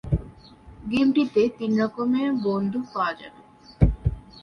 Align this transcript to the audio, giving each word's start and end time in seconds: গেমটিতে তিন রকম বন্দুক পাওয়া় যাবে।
গেমটিতে 0.91 1.41
তিন 1.57 1.71
রকম 1.81 2.09
বন্দুক 2.45 2.85
পাওয়া় 2.93 3.15
যাবে। 3.19 3.41